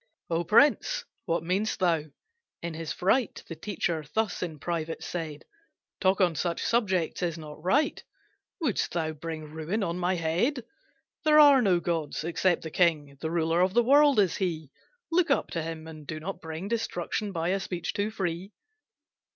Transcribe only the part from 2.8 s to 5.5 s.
fright The teacher thus in private said